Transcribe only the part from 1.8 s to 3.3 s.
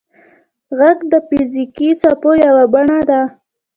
څپو یوه بڼه ده.